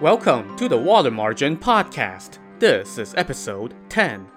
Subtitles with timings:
[0.00, 2.38] Welcome to the Water Margin Podcast.
[2.60, 4.28] This is episode 10.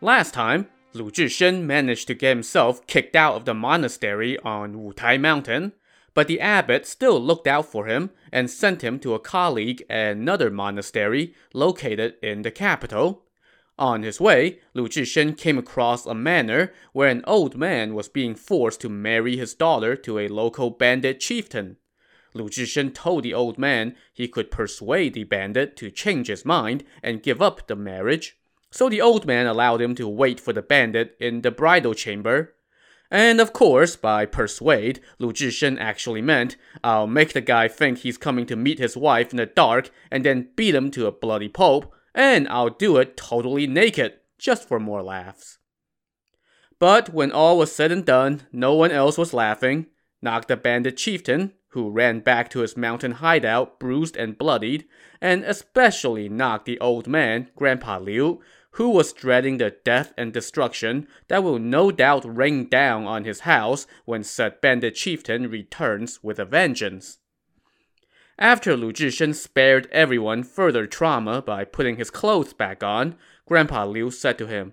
[0.00, 5.20] Last time, Lu Zhishen managed to get himself kicked out of the monastery on Wutai
[5.20, 5.74] Mountain,
[6.12, 10.16] but the abbot still looked out for him and sent him to a colleague at
[10.16, 13.22] another monastery located in the capital.
[13.78, 18.34] On his way, Lu Zhishen came across a manor where an old man was being
[18.34, 21.76] forced to marry his daughter to a local bandit chieftain.
[22.34, 26.84] Lu Zhishen told the old man he could persuade the bandit to change his mind
[27.02, 28.36] and give up the marriage.
[28.70, 32.54] So the old man allowed him to wait for the bandit in the bridal chamber.
[33.10, 38.16] And of course, by persuade, Lu Zhishen actually meant, I'll make the guy think he's
[38.16, 41.48] coming to meet his wife in the dark and then beat him to a bloody
[41.48, 45.58] pulp, and I'll do it totally naked, just for more laughs.
[46.78, 49.86] But when all was said and done, no one else was laughing.
[50.22, 54.86] Not the bandit chieftain, who ran back to his mountain hideout bruised and bloodied,
[55.20, 58.40] and especially knocked the old man, Grandpa Liu,
[58.72, 63.40] who was dreading the death and destruction that will no doubt rain down on his
[63.40, 67.18] house when said bandit chieftain returns with a vengeance.
[68.38, 74.10] After Lu Zhishen spared everyone further trauma by putting his clothes back on, Grandpa Liu
[74.10, 74.72] said to him,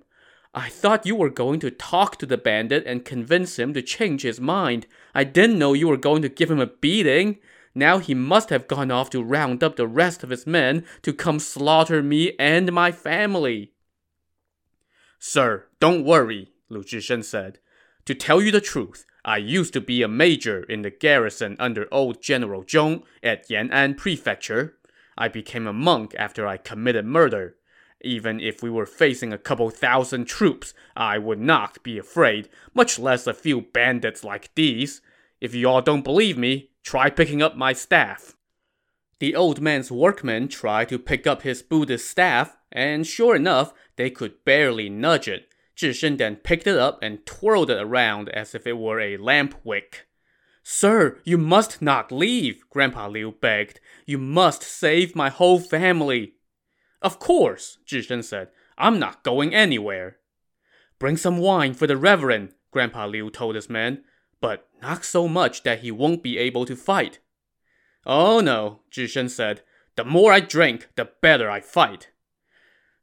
[0.57, 4.23] I thought you were going to talk to the bandit and convince him to change
[4.23, 4.87] his mind.
[5.13, 7.37] I didn't know you were going to give him a beating.
[7.75, 11.13] Now he must have gone off to round up the rest of his men to
[11.13, 13.73] come slaughter me and my family.
[15.19, 17.59] Sir, don't worry, Lu Zhishen said.
[18.05, 21.87] To tell you the truth, I used to be a major in the garrison under
[21.91, 24.73] old General Zhong at Yan'an Prefecture.
[25.15, 27.57] I became a monk after I committed murder.
[28.01, 32.99] Even if we were facing a couple thousand troops, I would not be afraid, much
[32.99, 35.01] less a few bandits like these.
[35.41, 38.35] If you all don't believe me, try picking up my staff.
[39.19, 44.11] The old man's workmen tried to pick up his Buddhist staff, and sure enough, they
[44.11, 45.49] could barely nudge it.
[45.75, 49.55] Zhishen then picked it up and twirled it around as if it were a lamp
[49.63, 50.07] wick.
[50.63, 53.79] Sir, you must not leave, Grandpa Liu begged.
[54.05, 56.33] You must save my whole family.
[57.01, 58.49] Of course, Zhishen said.
[58.77, 60.17] I'm not going anywhere.
[60.99, 64.03] Bring some wine for the reverend, Grandpa Liu told his men,
[64.41, 67.19] but not so much that he won't be able to fight.
[68.05, 69.61] Oh no, Zhishen said.
[69.95, 72.09] The more I drink, the better I fight.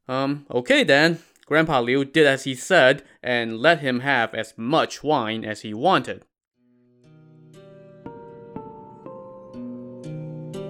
[0.08, 1.18] Um, okay then.
[1.46, 5.74] Grandpa Liu did as he said and let him have as much wine as he
[5.74, 6.24] wanted.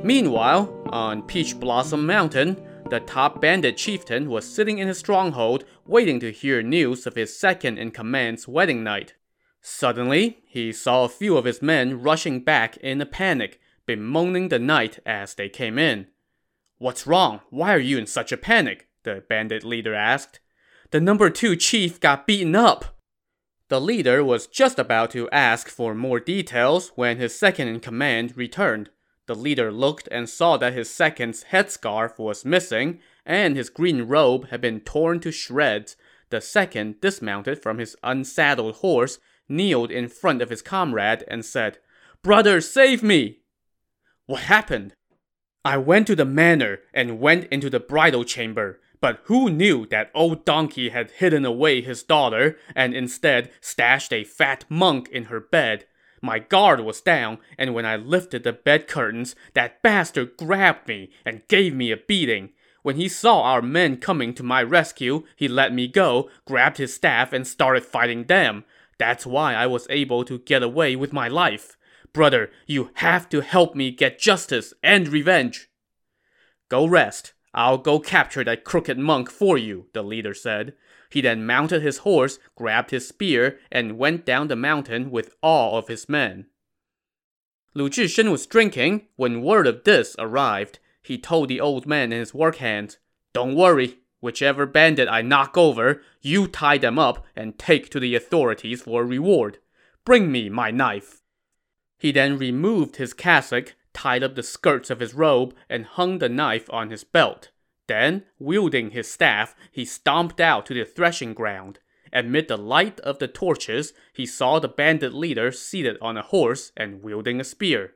[0.02, 6.20] Meanwhile, on Peach Blossom Mountain, the top bandit chieftain was sitting in his stronghold waiting
[6.20, 9.14] to hear news of his second in command's wedding night.
[9.60, 14.58] Suddenly, he saw a few of his men rushing back in a panic, bemoaning the
[14.58, 16.08] night as they came in.
[16.78, 17.40] What's wrong?
[17.50, 18.88] Why are you in such a panic?
[19.04, 20.40] the bandit leader asked.
[20.90, 22.96] The number two chief got beaten up.
[23.68, 28.36] The leader was just about to ask for more details when his second in command
[28.36, 28.90] returned.
[29.26, 34.48] The leader looked and saw that his second's headscarf was missing, and his green robe
[34.48, 35.96] had been torn to shreds.
[36.30, 39.18] The second dismounted from his unsaddled horse,
[39.48, 41.78] kneeled in front of his comrade, and said,
[42.22, 43.40] Brother, save me!
[44.26, 44.94] What happened?
[45.64, 48.80] I went to the manor and went into the bridal chamber.
[49.00, 54.24] But who knew that old donkey had hidden away his daughter and instead stashed a
[54.24, 55.86] fat monk in her bed?
[56.24, 61.10] My guard was down, and when I lifted the bed curtains, that bastard grabbed me
[61.22, 62.54] and gave me a beating.
[62.80, 66.94] When he saw our men coming to my rescue, he let me go, grabbed his
[66.94, 68.64] staff, and started fighting them.
[68.96, 71.76] That's why I was able to get away with my life.
[72.14, 75.68] Brother, you have to help me get justice and revenge.
[76.70, 77.34] Go rest.
[77.52, 80.72] I'll go capture that crooked monk for you, the leader said.
[81.14, 85.78] He then mounted his horse, grabbed his spear, and went down the mountain with all
[85.78, 86.46] of his men.
[87.72, 90.80] Lu Zhishen was drinking when word of this arrived.
[91.04, 92.98] He told the old man and his work hands,
[93.32, 98.16] Don't worry, whichever bandit I knock over, you tie them up and take to the
[98.16, 99.58] authorities for a reward.
[100.04, 101.22] Bring me my knife.
[101.96, 106.28] He then removed his cassock, tied up the skirts of his robe, and hung the
[106.28, 107.50] knife on his belt.
[107.86, 111.80] Then, wielding his staff, he stomped out to the threshing ground.
[112.12, 116.72] Amid the light of the torches, he saw the bandit leader seated on a horse
[116.76, 117.94] and wielding a spear.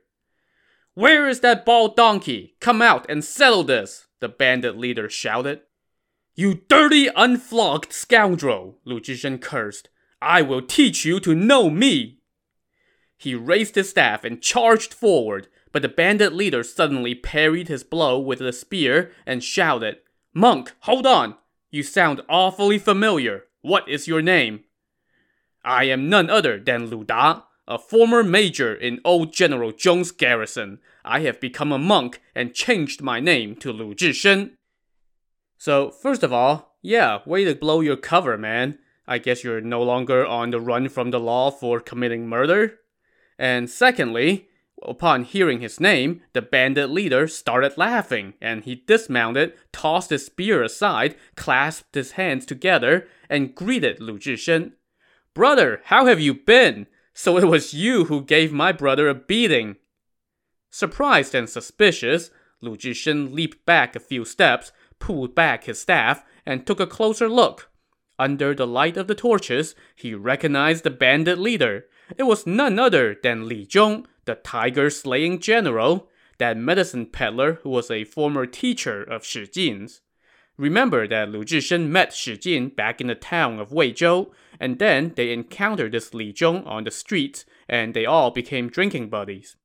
[0.93, 2.55] Where is that bald donkey?
[2.59, 4.07] Come out and settle this!
[4.19, 5.61] The bandit leader shouted.
[6.35, 8.79] You dirty, unflogged scoundrel!
[8.83, 9.89] Lu Zhishen cursed.
[10.21, 12.19] I will teach you to know me!
[13.17, 18.19] He raised his staff and charged forward, but the bandit leader suddenly parried his blow
[18.19, 19.97] with a spear and shouted,
[20.33, 21.35] Monk, hold on!
[21.71, 23.43] You sound awfully familiar.
[23.61, 24.63] What is your name?
[25.63, 30.79] I am none other than Lu Da, a former major in old General Zhong's garrison.
[31.05, 34.51] I have become a monk and changed my name to Lu Zhishen.
[35.57, 38.79] So, first of all, yeah, way to blow your cover, man.
[39.07, 42.79] I guess you're no longer on the run from the law for committing murder.
[43.37, 44.48] And secondly,
[44.83, 50.63] upon hearing his name, the bandit leader started laughing, and he dismounted, tossed his spear
[50.63, 54.73] aside, clasped his hands together, and greeted Lu Zhishen.
[55.33, 56.87] Brother, how have you been?
[57.13, 59.75] So it was you who gave my brother a beating.
[60.71, 66.65] Surprised and suspicious, Lu Zhishen leaped back a few steps, pulled back his staff, and
[66.65, 67.69] took a closer look.
[68.17, 71.85] Under the light of the torches, he recognized the bandit leader.
[72.17, 77.89] It was none other than Li Zhong, the tiger-slaying general, that medicine peddler who was
[77.89, 80.01] a former teacher of Shi Jin's.
[80.55, 84.29] Remember that Lu Zhishen met Shi Jin back in the town of Weizhou,
[84.59, 89.09] and then they encountered this Li Zhong on the streets, and they all became drinking
[89.09, 89.55] buddies.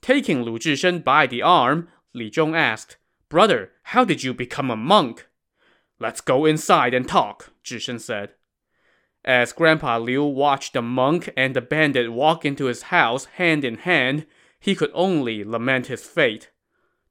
[0.00, 2.96] Taking Lu Zhishen by the arm, Li Zhong asked,
[3.28, 5.26] Brother, how did you become a monk?
[5.98, 8.34] Let's go inside and talk, Zhishen said.
[9.24, 13.78] As Grandpa Liu watched the monk and the bandit walk into his house hand in
[13.78, 14.26] hand,
[14.60, 16.50] he could only lament his fate.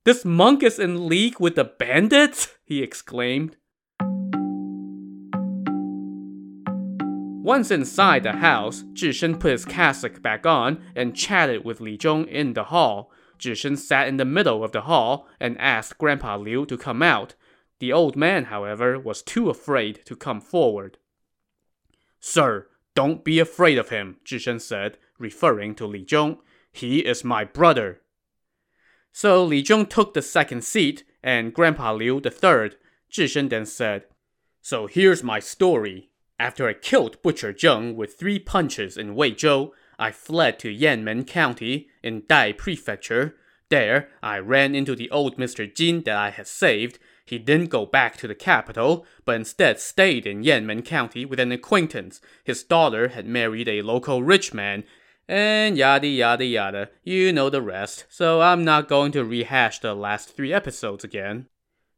[0.04, 2.56] This monk is in league with the bandits?
[2.64, 3.58] he exclaimed.
[7.42, 12.28] Once inside the house, Zhishen put his cassock back on and chatted with Li Zhong
[12.28, 13.12] in the hall.
[13.40, 17.34] Zhishen sat in the middle of the hall and asked Grandpa Liu to come out.
[17.80, 21.00] The old man, however, was too afraid to come forward.
[22.26, 26.38] Sir, don't be afraid of him, Zhishen said, referring to Li Zhong.
[26.72, 28.00] He is my brother.
[29.12, 32.78] So Li Zhong took the second seat, and Grandpa Liu the third.
[33.12, 34.06] Zhishen then said,
[34.62, 36.12] So here's my story.
[36.40, 41.90] After I killed Butcher Zheng with three punches in Weizhou, I fled to Yanmen County
[42.02, 43.36] in Dai Prefecture.
[43.68, 45.72] There, I ran into the old Mr.
[45.72, 47.00] Jin that I had saved.
[47.26, 51.52] He didn't go back to the capital, but instead stayed in Yanmen County with an
[51.52, 52.20] acquaintance.
[52.44, 54.84] His daughter had married a local rich man,
[55.28, 56.90] and yada yada yada.
[57.04, 61.48] You know the rest, so I'm not going to rehash the last three episodes again.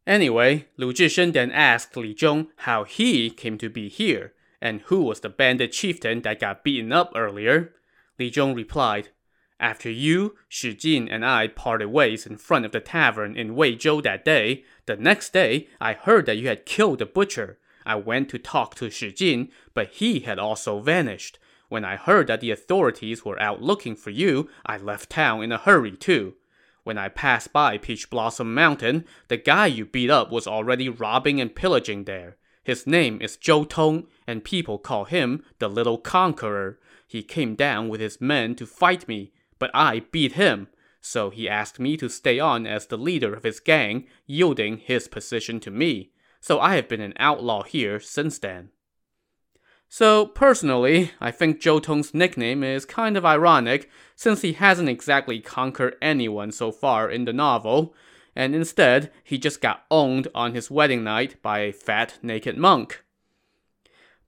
[0.06, 5.01] Anyway, Lu Zhishen then asked Li Zhong how he came to be here, and who
[5.01, 7.74] was the bandit chieftain that got beaten up earlier.
[8.19, 9.10] Li Zhong replied,
[9.60, 14.04] After you, Shi Jin, and I parted ways in front of the tavern in Weizhou
[14.04, 17.57] that day, the next day I heard that you had killed the butcher.
[17.86, 21.40] I went to talk to Shi Jin, but he had also vanished.
[21.69, 25.52] When I heard that the authorities were out looking for you, I left town in
[25.52, 26.36] a hurry too.
[26.84, 31.40] When I passed by Peach Blossom Mountain, the guy you beat up was already robbing
[31.40, 32.38] and pillaging there.
[32.63, 36.78] His name is Zhou Tong, and people call him the Little Conqueror.
[37.08, 40.68] He came down with his men to fight me, but I beat him.
[41.02, 45.07] So he asked me to stay on as the leader of his gang, yielding his
[45.07, 46.12] position to me.
[46.42, 48.70] So I have been an outlaw here since then.
[49.88, 55.39] So, personally, I think Zhou Tong's nickname is kind of ironic, since he hasn't exactly
[55.39, 57.94] conquered anyone so far in the novel,
[58.36, 63.03] and instead, he just got owned on his wedding night by a fat, naked monk.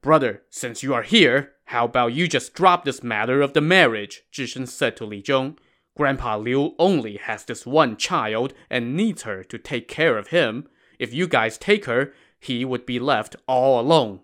[0.01, 4.23] Brother, since you are here, how about you just drop this matter of the marriage?
[4.31, 5.57] Zhishen said to Li Zhong.
[5.97, 10.69] Grandpa Liu only has this one child and needs her to take care of him.
[10.97, 14.21] If you guys take her, he would be left all alone.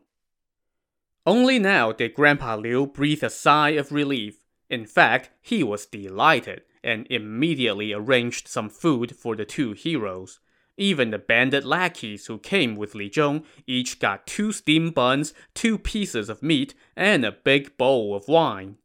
[1.25, 4.45] Only now did Grandpa Liu breathe a sigh of relief.
[4.69, 10.39] In fact, he was delighted and immediately arranged some food for the two heroes.
[10.77, 15.77] Even the bandit lackeys who came with Li Zhong each got two steamed buns, two
[15.77, 18.77] pieces of meat, and a big bowl of wine.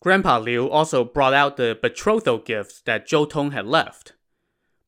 [0.00, 4.14] Grandpa Liu also brought out the betrothal gifts that Zhou Tong had left.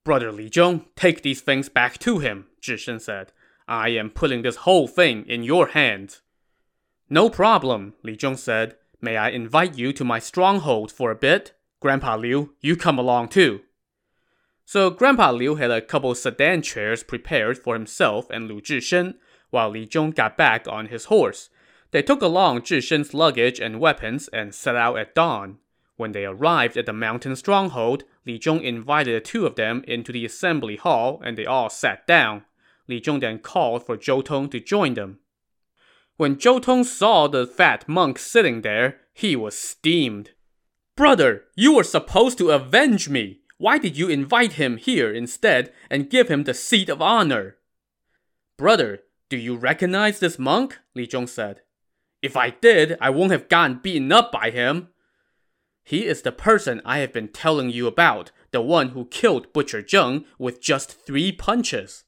[0.05, 3.33] Brother Li Zhong, take these things back to him, Zhishen said.
[3.69, 6.23] I am putting this whole thing in your hands.
[7.09, 8.77] No problem, Li Zhong said.
[9.01, 11.55] May I invite you to my stronghold for a bit?
[11.81, 13.61] Grandpa Liu, you come along too.
[14.73, 19.15] So Grandpa Liu had a couple sedan chairs prepared for himself and Lu Zhishen,
[19.51, 21.51] while Li Zhong got back on his horse.
[21.91, 25.59] They took along Zhishen's luggage and weapons and set out at dawn.
[25.97, 30.13] When they arrived at the mountain stronghold, Li Zhong invited the two of them into
[30.13, 32.45] the assembly hall and they all sat down.
[32.87, 35.19] Li Zhong then called for Zhou Tong to join them.
[36.17, 40.31] When Zhou Tong saw the fat monk sitting there, he was steamed.
[40.95, 43.41] Brother, you were supposed to avenge me.
[43.61, 47.59] Why did you invite him here instead and give him the seat of honor?
[48.57, 50.79] Brother, do you recognize this monk?
[50.95, 51.61] Li Zhong said.
[52.23, 54.89] If I did, I won't have gotten beaten up by him.
[55.85, 59.83] He is the person I have been telling you about, the one who killed Butcher
[59.83, 62.05] Zheng with just three punches.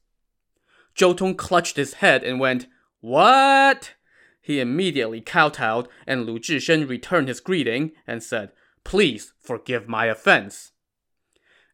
[0.95, 2.65] Zhou Tong clutched his head and went,
[2.99, 3.93] What?
[4.41, 10.72] He immediately kowtowed, and Lu Zhishen returned his greeting and said, Please forgive my offense.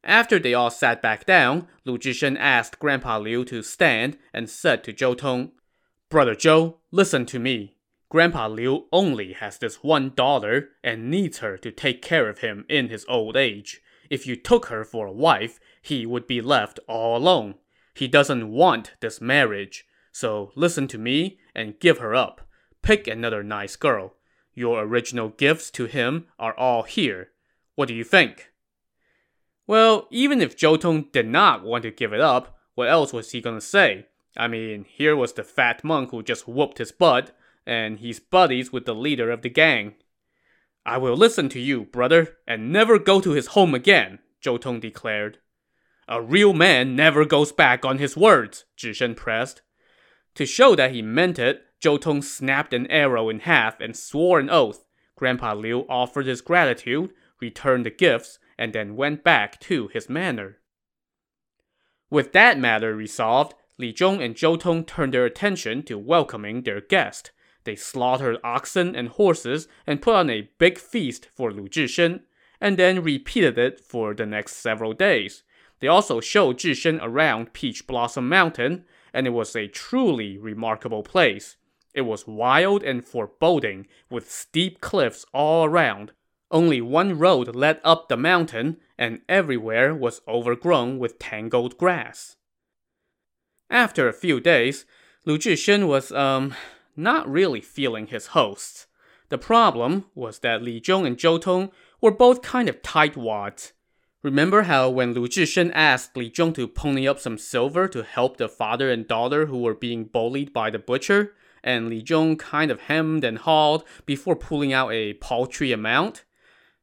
[0.04, 4.84] After they all sat back down, Lu Zhishen asked Grandpa Liu to stand and said
[4.86, 5.52] to Zhou Tong,
[6.10, 7.76] Brother Zhou, listen to me.
[8.10, 12.66] Grandpa Liu only has this one daughter and needs her to take care of him
[12.68, 13.82] in his old age.
[14.10, 17.56] If you took her for a wife, he would be left all alone.
[17.94, 19.86] He doesn't want this marriage.
[20.12, 22.48] So listen to me and give her up.
[22.82, 24.16] Pick another nice girl.
[24.56, 27.30] Your original gifts to him are all here.
[27.76, 28.52] What do you think?
[29.70, 33.30] Well, even if Zhou Tong did not want to give it up, what else was
[33.30, 34.08] he gonna say?
[34.36, 38.74] I mean, here was the fat monk who just whooped his butt, and he's buddies
[38.74, 39.94] with the leader of the gang.
[40.88, 44.80] I will listen to you, brother, and never go to his home again, Zhou Tong
[44.80, 45.38] declared.
[46.08, 49.62] A real man never goes back on his words, Zhishen pressed.
[50.34, 54.40] To show that he meant it, Zhou Tong snapped an arrow in half and swore
[54.40, 54.84] an oath.
[55.16, 60.58] Grandpa Liu offered his gratitude, returned the gifts, and then went back to his manor.
[62.12, 66.82] With that matter resolved, Li Zhong and Zhou Tong turned their attention to welcoming their
[66.82, 67.32] guest.
[67.64, 72.24] They slaughtered oxen and horses and put on a big feast for Lu Zhishen,
[72.60, 75.44] and then repeated it for the next several days.
[75.80, 81.56] They also showed Zhishen around Peach Blossom Mountain, and it was a truly remarkable place.
[81.94, 86.12] It was wild and foreboding, with steep cliffs all around.
[86.52, 92.38] Only one road led up the mountain, and everywhere was overgrown with tangled grass.
[93.70, 94.86] After a few days,
[95.26, 96.56] Lu Zhishen was, um,
[96.96, 98.88] not really feeling his hosts.
[99.30, 103.72] The problem was that Li Zhong and Zhou Tong were both kind of tightwads.
[104.22, 108.38] Remember how when Lu Zhishen asked Li Zhong to pony up some silver to help
[108.38, 112.72] the father and daughter who were being bullied by the butcher, and Li Zhong kind
[112.72, 116.26] of hemmed and hawed before pulling out a paltry amount?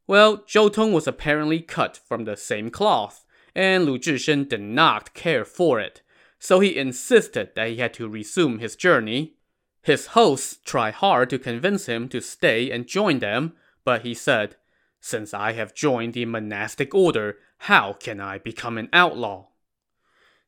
[0.07, 5.15] Well, Zhou Tong was apparently cut from the same cloth, and Lu Zhishen did not
[5.15, 6.03] care for it,
[6.39, 9.35] so he insisted that he had to resume his journey.
[9.83, 14.57] His hosts tried hard to convince him to stay and join them, but he said,
[15.01, 19.49] since I have joined the monastic order, how can I become an outlaw?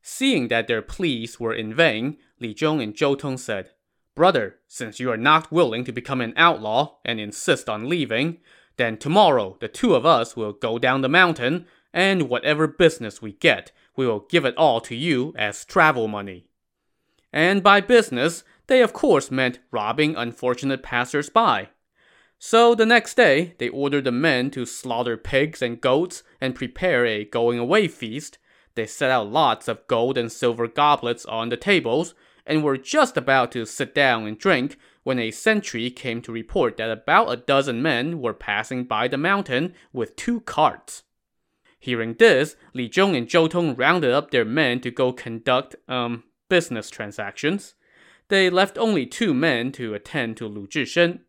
[0.02, 3.70] Seeing that their pleas were in vain, Li Zhong and Zhou Tong said,
[4.14, 8.38] Brother, since you are not willing to become an outlaw and insist on leaving,
[8.78, 13.32] then tomorrow the two of us will go down the mountain, and whatever business we
[13.32, 16.46] get, we will give it all to you as travel money.
[17.32, 21.68] And by business, they of course meant robbing unfortunate passers-by.
[22.38, 27.04] So the next day, they ordered the men to slaughter pigs and goats and prepare
[27.04, 28.38] a going away feast.
[28.76, 32.14] They set out lots of gold and silver goblets on the tables
[32.48, 36.78] and were just about to sit down and drink when a sentry came to report
[36.78, 41.04] that about a dozen men were passing by the mountain with two carts.
[41.78, 46.24] Hearing this, Li Zhong and Zhou Tong rounded up their men to go conduct, um,
[46.48, 47.74] business transactions.
[48.28, 51.20] They left only two men to attend to Lu Zhishen.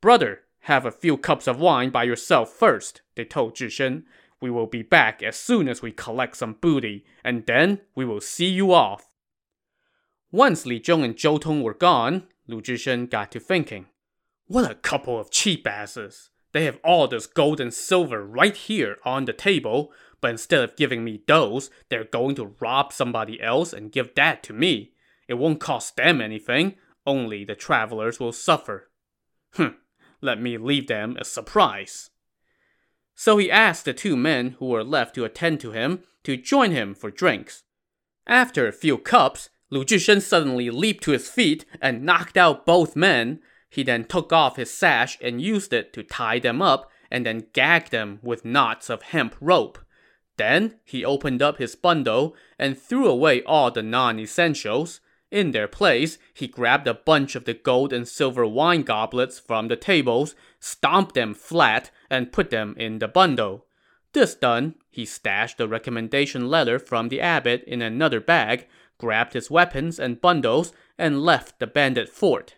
[0.00, 4.04] Brother, have a few cups of wine by yourself first, they told Zhishen.
[4.40, 8.20] We will be back as soon as we collect some booty, and then we will
[8.20, 9.12] see you off.
[10.32, 13.86] Once Li Zhong and Zhou Tong were gone, Lu Zhishen got to thinking,
[14.46, 16.30] What a couple of cheap asses!
[16.52, 20.76] They have all this gold and silver right here on the table, but instead of
[20.76, 24.92] giving me those, they're going to rob somebody else and give that to me.
[25.28, 28.90] It won't cost them anything, only the travelers will suffer.
[29.54, 29.76] Hm,
[30.20, 32.10] let me leave them a surprise.
[33.14, 36.72] So he asked the two men who were left to attend to him to join
[36.72, 37.62] him for drinks.
[38.26, 42.94] After a few cups, Lu Zhishen suddenly leaped to his feet and knocked out both
[42.94, 43.40] men.
[43.68, 47.46] He then took off his sash and used it to tie them up and then
[47.52, 49.78] gagged them with knots of hemp rope.
[50.36, 55.00] Then he opened up his bundle and threw away all the non essentials.
[55.30, 59.66] In their place, he grabbed a bunch of the gold and silver wine goblets from
[59.68, 63.66] the tables, stomped them flat, and put them in the bundle.
[64.12, 68.66] This done, he stashed the recommendation letter from the abbot in another bag,
[68.98, 72.56] grabbed his weapons and bundles, and left the bandit fort.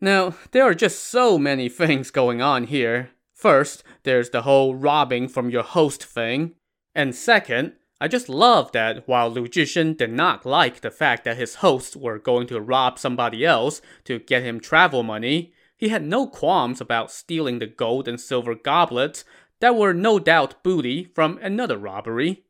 [0.00, 3.10] Now, there are just so many things going on here.
[3.34, 6.54] First, there's the whole robbing from your host thing.
[6.94, 11.36] And second, I just love that while Lu Zhishen did not like the fact that
[11.36, 16.02] his hosts were going to rob somebody else to get him travel money, he had
[16.02, 19.24] no qualms about stealing the gold and silver goblets
[19.60, 22.44] that were no doubt booty from another robbery.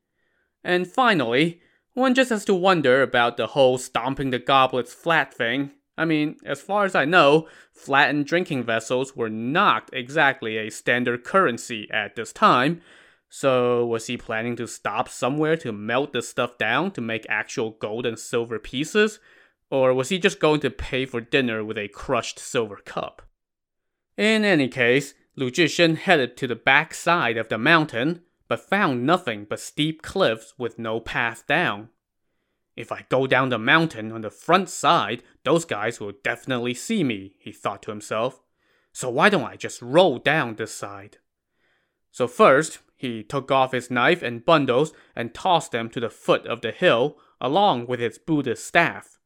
[0.62, 1.60] And finally,
[1.94, 5.72] one just has to wonder about the whole stomping the goblets flat thing.
[5.98, 11.24] I mean, as far as I know, flattened drinking vessels were not exactly a standard
[11.24, 12.80] currency at this time.
[13.28, 17.72] So, was he planning to stop somewhere to melt the stuff down to make actual
[17.72, 19.20] gold and silver pieces?
[19.70, 23.22] Or was he just going to pay for dinner with a crushed silver cup?
[24.16, 29.06] In any case, Lu Zhishen headed to the back side of the mountain, but found
[29.06, 31.88] nothing but steep cliffs with no path down.
[32.74, 37.04] If I go down the mountain on the front side, those guys will definitely see
[37.04, 38.42] me, he thought to himself.
[38.92, 41.18] So why don't I just roll down this side?
[42.10, 46.44] So first, he took off his knife and bundles and tossed them to the foot
[46.48, 49.20] of the hill along with his Buddhist staff.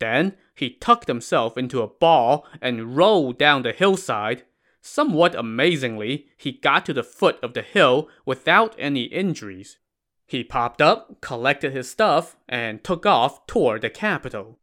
[0.00, 4.44] Then he tucked himself into a ball and rolled down the hillside,
[4.86, 9.78] Somewhat amazingly, he got to the foot of the hill without any injuries.
[10.26, 14.60] He popped up, collected his stuff, and took off toward the capital.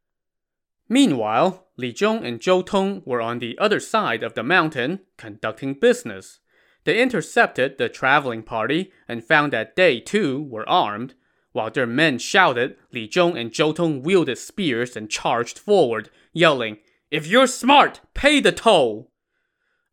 [0.88, 5.74] Meanwhile, Li Zhong and Zhou Tong were on the other side of the mountain, conducting
[5.74, 6.39] business.
[6.86, 11.15] They intercepted the traveling party and found that they too were armed.
[11.51, 16.77] While their men shouted, Li Zhong and Zhou Tong wielded spears and charged forward, yelling,
[17.12, 19.12] If you're smart, pay the toll!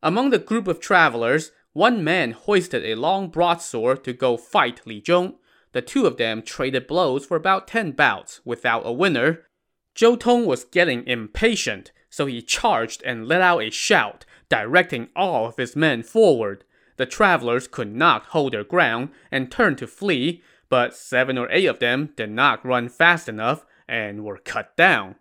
[0.03, 5.01] Among the group of travelers, one man hoisted a long broadsword to go fight Li
[5.01, 5.35] Zhong.
[5.73, 9.47] The two of them traded blows for about ten bouts without a winner.
[9.95, 15.47] Zhou Tong was getting impatient, so he charged and let out a shout, directing all
[15.47, 16.65] of his men forward.
[16.97, 21.67] The travelers could not hold their ground and turned to flee, but seven or eight
[21.67, 25.17] of them did not run fast enough and were cut down.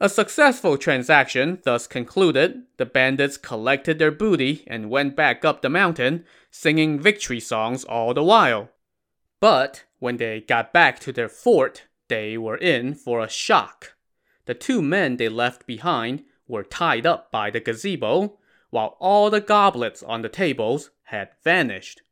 [0.00, 5.70] A successful transaction thus concluded, the bandits collected their booty and went back up the
[5.70, 8.70] mountain, singing victory songs all the while.
[9.38, 13.94] But when they got back to their fort, they were in for a shock.
[14.46, 18.38] The two men they left behind were tied up by the gazebo,
[18.70, 22.02] while all the goblets on the tables had vanished.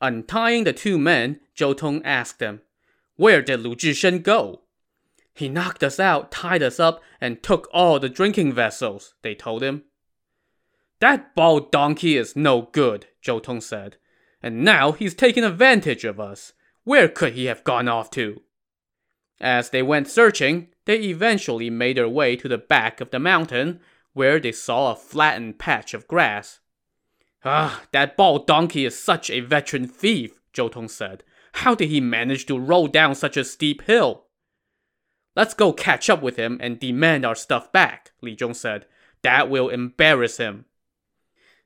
[0.00, 2.62] Untying the two men, Zhou Tong asked them,
[3.16, 4.62] Where did Lu Zhishen go?
[5.36, 9.62] He knocked us out, tied us up, and took all the drinking vessels, they told
[9.62, 9.84] him.
[11.00, 13.98] That bald donkey is no good, Zhou Tong said.
[14.42, 16.54] And now he's taking advantage of us.
[16.84, 18.40] Where could he have gone off to?
[19.38, 23.80] As they went searching, they eventually made their way to the back of the mountain,
[24.14, 26.60] where they saw a flattened patch of grass.
[27.44, 31.24] Ah, that bald donkey is such a veteran thief, Zhou Tong said.
[31.52, 34.25] How did he manage to roll down such a steep hill?
[35.36, 38.86] Let's go catch up with him and demand our stuff back, Li Zhong said.
[39.22, 40.64] That will embarrass him.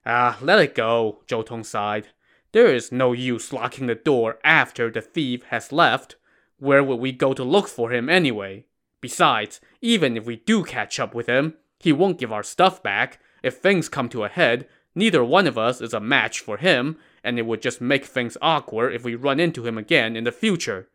[0.05, 2.09] Ah, let it go, Zhou Tong sighed.
[2.53, 6.17] There is no use locking the door after the thief has left.
[6.59, 8.67] Where would we go to look for him anyway?
[9.01, 13.21] Besides, even if we do catch up with him, he won't give our stuff back.
[13.43, 16.97] If things come to a head, neither one of us is a match for him,
[17.23, 20.33] and it would just make things awkward if we run into him again in the
[20.33, 20.89] future.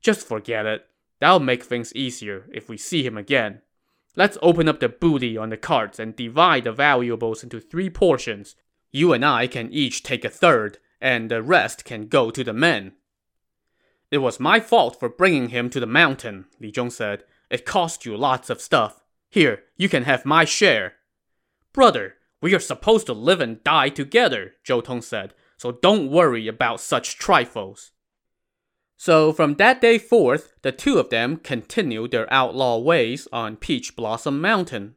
[0.00, 0.86] Just forget it.
[1.22, 3.60] That'll make things easier if we see him again.
[4.16, 8.56] Let's open up the booty on the carts and divide the valuables into three portions.
[8.90, 12.52] You and I can each take a third, and the rest can go to the
[12.52, 12.94] men.
[14.10, 17.22] It was my fault for bringing him to the mountain, Li Zhong said.
[17.50, 19.04] It cost you lots of stuff.
[19.30, 20.94] Here, you can have my share.
[21.72, 26.48] Brother, we are supposed to live and die together, Zhou Tong said, so don't worry
[26.48, 27.92] about such trifles.
[29.04, 33.96] So from that day forth, the two of them continued their outlaw ways on Peach
[33.96, 34.94] Blossom Mountain.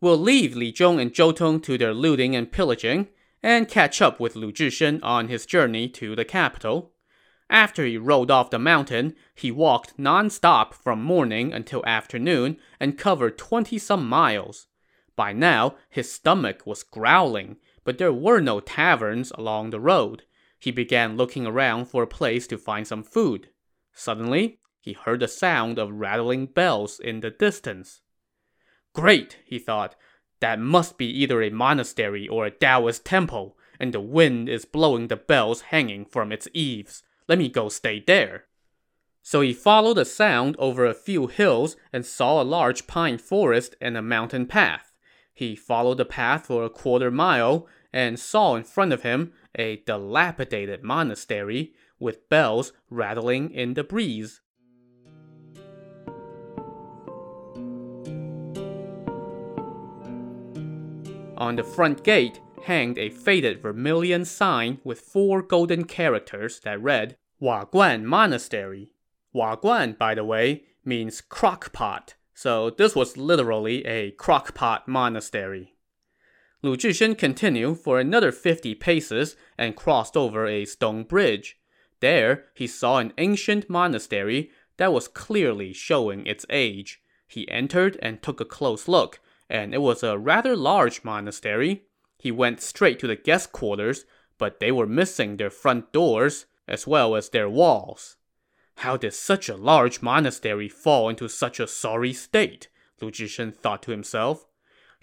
[0.00, 3.08] We'll leave Li Zhong and Zhou Tong to their looting and pillaging,
[3.42, 6.92] and catch up with Lu Zhishen on his journey to the capital.
[7.50, 13.36] After he rode off the mountain, he walked non-stop from morning until afternoon and covered
[13.36, 14.68] 20-some miles.
[15.16, 20.22] By now, his stomach was growling, but there were no taverns along the road,
[20.64, 23.50] he began looking around for a place to find some food.
[23.92, 28.00] Suddenly, he heard the sound of rattling bells in the distance.
[28.94, 29.94] Great, he thought.
[30.40, 35.08] That must be either a monastery or a Taoist temple, and the wind is blowing
[35.08, 37.02] the bells hanging from its eaves.
[37.28, 38.46] Let me go stay there.
[39.20, 43.76] So he followed the sound over a few hills and saw a large pine forest
[43.82, 44.94] and a mountain path.
[45.34, 49.76] He followed the path for a quarter mile and saw in front of him a
[49.86, 54.40] dilapidated monastery with bells rattling in the breeze.
[61.36, 67.16] On the front gate hanged a faded vermilion sign with four golden characters that read
[67.42, 68.90] Guan Monastery.
[69.34, 75.73] Guan, by the way, means crockpot, so this was literally a crockpot monastery.
[76.64, 81.58] Lu Zhishen continued for another 50 paces and crossed over a stone bridge.
[82.00, 87.02] There, he saw an ancient monastery that was clearly showing its age.
[87.28, 91.82] He entered and took a close look, and it was a rather large monastery.
[92.18, 94.06] He went straight to the guest quarters,
[94.38, 98.16] but they were missing their front doors, as well as their walls.
[98.76, 102.68] How did such a large monastery fall into such a sorry state?
[103.02, 104.46] Lu Zhishen thought to himself.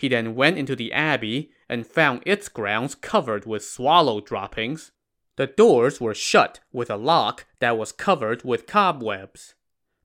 [0.02, 4.92] He then went into the abbey and found its grounds covered with swallow droppings.
[5.36, 9.54] The doors were shut with a lock that was covered with cobwebs.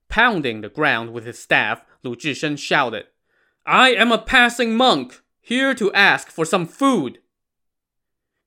[0.07, 3.07] Pounding the ground with his staff, Lu Zhishen shouted,
[3.65, 7.17] I am a passing monk, here to ask for some food.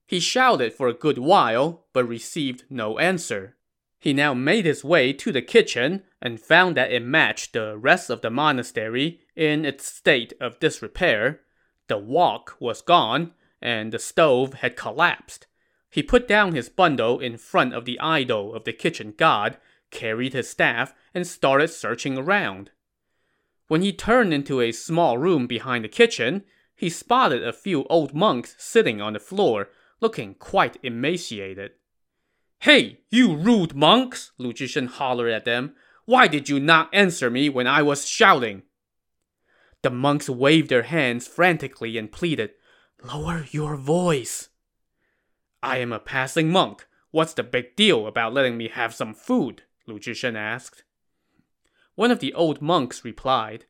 [0.06, 3.56] He shouted for a good while, but received no answer.
[4.00, 8.08] He now made his way to the kitchen and found that it matched the rest
[8.08, 11.42] of the monastery in its state of disrepair.
[11.86, 15.46] The wok was gone, and the stove had collapsed.
[15.90, 19.58] He put down his bundle in front of the idol of the kitchen god,
[19.90, 22.70] carried his staff, and started searching around.
[23.68, 28.14] When he turned into a small room behind the kitchen, he spotted a few old
[28.14, 29.68] monks sitting on the floor,
[30.00, 31.72] looking quite emaciated.
[32.60, 34.32] Hey, you rude monks!
[34.36, 35.74] Lu Zhishen hollered at them.
[36.04, 38.64] Why did you not answer me when I was shouting?
[39.80, 42.50] The monks waved their hands frantically and pleaded,
[43.02, 44.50] Lower your voice.
[45.62, 46.86] I am a passing monk.
[47.10, 49.62] What's the big deal about letting me have some food?
[49.86, 50.84] Lu Zhishen asked.
[51.94, 53.64] One of the old monks replied,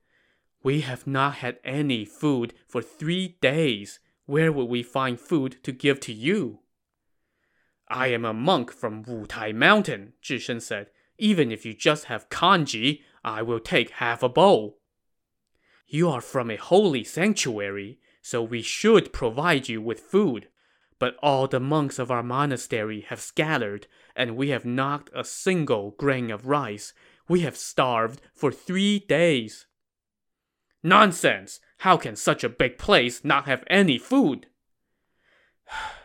[0.65, 4.01] We have not had any food for three days.
[4.27, 6.59] Where would we find food to give to you?
[7.91, 10.91] I am a monk from Wutai Mountain, Zhishen said.
[11.19, 14.79] Even if you just have congee, I will take half a bowl.
[15.89, 20.47] You are from a holy sanctuary, so we should provide you with food.
[21.01, 25.91] But all the monks of our monastery have scattered, and we have not a single
[25.93, 26.93] grain of rice.
[27.29, 29.67] We have starved for three days.
[30.83, 31.59] Nonsense!
[31.79, 34.47] How can such a big place not have any food?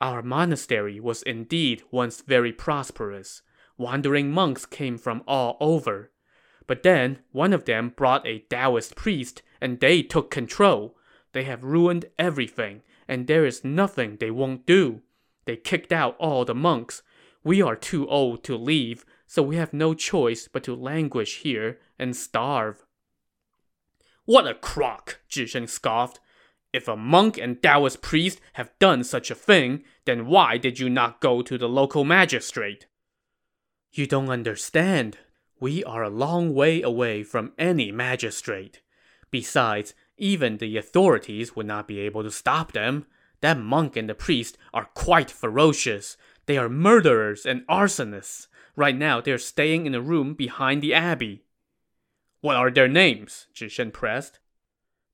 [0.00, 3.42] Our monastery was indeed once very prosperous.
[3.78, 6.10] Wandering monks came from all over.
[6.66, 10.96] But then, one of them brought a Taoist priest, and they took control.
[11.32, 15.02] They have ruined everything, and there is nothing they won't do.
[15.44, 17.02] They kicked out all the monks.
[17.44, 21.78] We are too old to leave, so we have no choice but to languish here
[21.98, 22.84] and starve.
[24.24, 25.20] What a crock!
[25.30, 26.18] Zhishen scoffed.
[26.76, 30.90] If a monk and Taoist priest have done such a thing, then why did you
[30.90, 32.84] not go to the local magistrate?
[33.92, 35.16] You don't understand.
[35.58, 38.82] We are a long way away from any magistrate.
[39.30, 43.06] Besides, even the authorities would not be able to stop them.
[43.40, 46.18] That monk and the priest are quite ferocious.
[46.44, 48.48] They are murderers and arsonists.
[48.76, 51.46] Right now, they're staying in a room behind the abbey.
[52.42, 53.46] What are their names?
[53.54, 54.40] Zhishen pressed.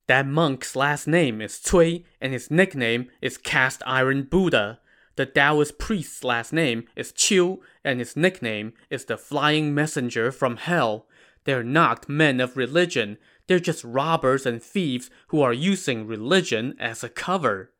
[0.07, 4.79] That monk's last name is Cui, and his nickname is Cast Iron Buddha.
[5.15, 10.57] The Taoist priest's last name is Qiu, and his nickname is the Flying Messenger from
[10.57, 11.07] Hell.
[11.45, 13.17] They're not men of religion.
[13.47, 17.71] They're just robbers and thieves who are using religion as a cover.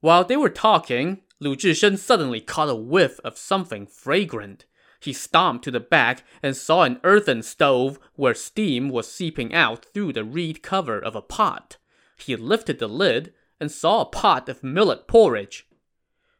[0.00, 4.66] While they were talking, Lu Zhishen suddenly caught a whiff of something fragrant.
[5.04, 9.84] He stomped to the back and saw an earthen stove where steam was seeping out
[9.92, 11.76] through the reed cover of a pot.
[12.16, 15.66] He lifted the lid and saw a pot of millet porridge.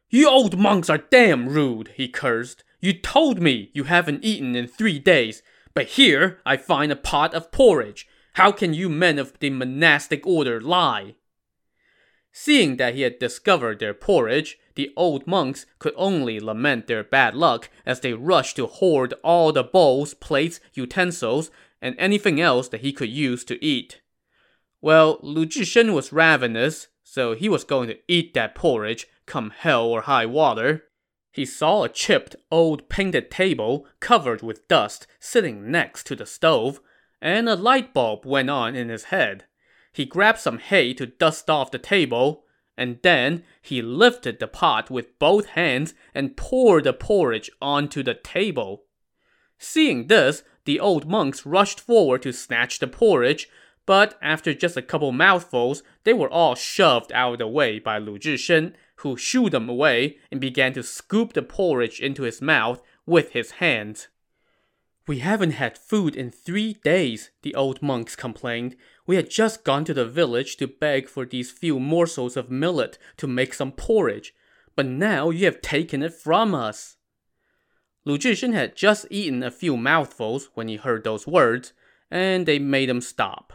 [0.09, 2.63] You old monks are damn rude, he cursed.
[2.79, 5.43] You told me you haven't eaten in three days,
[5.75, 8.07] but here I find a pot of porridge.
[8.33, 11.13] How can you men of the monastic order lie?
[12.37, 17.33] Seeing that he had discovered their porridge, the old monks could only lament their bad
[17.33, 21.49] luck as they rushed to hoard all the bowls, plates, utensils,
[21.81, 24.01] and anything else that he could use to eat.
[24.81, 29.85] Well, Lu Zhishen was ravenous, so he was going to eat that porridge, come hell
[29.85, 30.83] or high water.
[31.31, 36.81] He saw a chipped, old painted table covered with dust sitting next to the stove,
[37.21, 39.45] and a light bulb went on in his head.
[39.95, 42.43] He grabbed some hay to dust off the table,
[42.77, 48.13] and then he lifted the pot with both hands and poured the porridge onto the
[48.13, 48.83] table.
[49.57, 53.47] Seeing this, the old monks rushed forward to snatch the porridge,
[53.85, 57.97] but after just a couple mouthfuls, they were all shoved out of the way by
[57.97, 62.81] Lu Zhishen, who shooed them away and began to scoop the porridge into his mouth
[63.05, 64.09] with his hands.
[65.07, 68.75] We haven't had food in three days, the old monks complained.
[69.07, 72.97] We had just gone to the village to beg for these few morsels of millet
[73.17, 74.33] to make some porridge,
[74.75, 76.97] but now you have taken it from us.
[78.03, 81.73] Lu Zhishen had just eaten a few mouthfuls when he heard those words,
[82.11, 83.53] and they made him stop.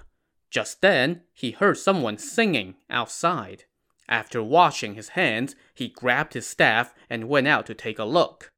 [0.51, 3.65] Just then, he heard someone singing outside.
[4.09, 8.51] After washing his hands, he grabbed his staff and went out to take a look.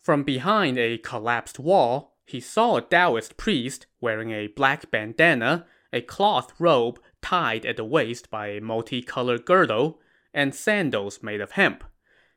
[0.00, 6.02] From behind a collapsed wall, he saw a Taoist priest wearing a black bandana, a
[6.02, 9.98] cloth robe tied at the waist by a multicolored girdle,
[10.34, 11.82] and sandals made of hemp.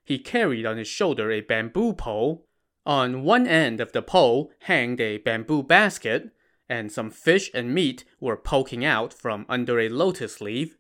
[0.04, 2.48] He carried on his shoulder a bamboo pole.
[2.86, 6.32] On one end of the pole hanged a bamboo basket,
[6.70, 10.78] and some fish and meat were poking out from under a lotus leaf.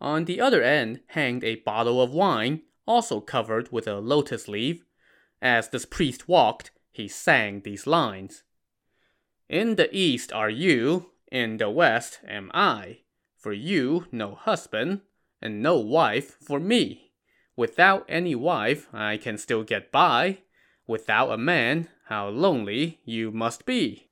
[0.00, 4.84] On the other end hanged a bottle of wine, also covered with a lotus leaf.
[5.42, 8.44] As this priest walked, he sang these lines.
[9.48, 13.00] In the east are you, in the west am I.
[13.36, 15.00] For you, no husband,
[15.40, 17.12] and no wife for me.
[17.56, 20.38] Without any wife, I can still get by.
[20.86, 24.08] Without a man, how lonely you must be.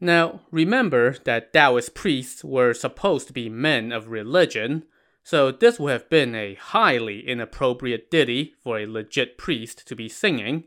[0.00, 4.84] Now, remember that Taoist priests were supposed to be men of religion,
[5.24, 10.08] so this would have been a highly inappropriate ditty for a legit priest to be
[10.08, 10.64] singing.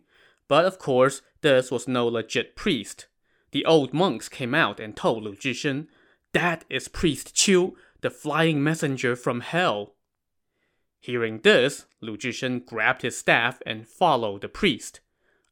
[0.48, 3.06] But of course, this was no legit priest
[3.52, 5.88] the old monks came out and told Lu Zhishen,
[6.34, 9.96] That is Priest Qiu, the flying messenger from hell.
[11.00, 15.00] Hearing this, Lu Zhishen grabbed his staff and followed the priest.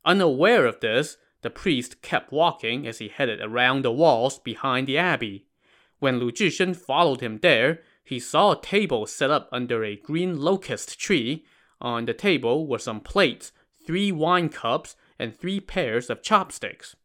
[0.05, 4.97] Unaware of this, the priest kept walking as he headed around the walls behind the
[4.97, 5.45] abbey.
[5.99, 10.39] When Lu Zhishen followed him there, he saw a table set up under a green
[10.39, 11.45] locust tree.
[11.81, 13.51] On the table were some plates,
[13.85, 16.95] three wine cups, and three pairs of chopsticks.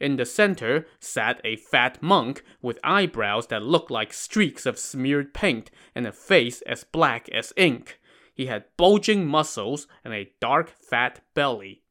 [0.00, 5.34] In the center sat a fat monk with eyebrows that looked like streaks of smeared
[5.34, 8.00] paint and a face as black as ink.
[8.32, 11.82] He had bulging muscles and a dark, fat belly.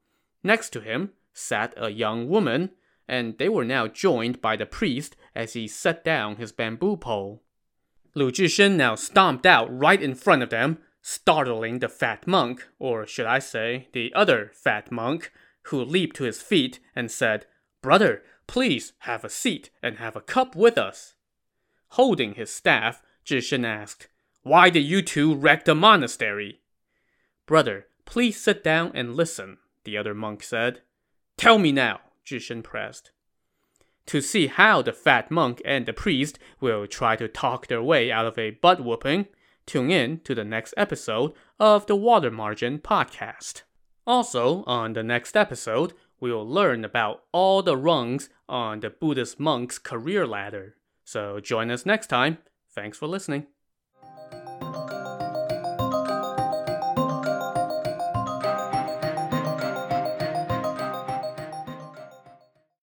[0.43, 2.71] Next to him sat a young woman,
[3.07, 7.43] and they were now joined by the priest as he set down his bamboo pole.
[8.15, 13.05] Lu Zhishen now stomped out right in front of them, startling the fat monk, or
[13.05, 15.31] should I say, the other fat monk,
[15.63, 17.45] who leaped to his feet and said,
[17.87, 21.15] Brother, please have a seat and have a cup with us.
[21.91, 24.09] Holding his staff, Zhishen asked,
[24.43, 26.59] Why did you two wreck the monastery?
[27.45, 30.81] Brother, please sit down and listen, the other monk said.
[31.37, 33.11] Tell me now, Zhishen pressed.
[34.07, 38.11] To see how the fat monk and the priest will try to talk their way
[38.11, 39.27] out of a butt whooping,
[39.65, 43.61] tune in to the next episode of the Water Margin Podcast.
[44.05, 49.39] Also, on the next episode, we will learn about all the rungs on the Buddhist
[49.39, 50.75] monk's career ladder.
[51.03, 52.39] So join us next time.
[52.73, 53.47] Thanks for listening.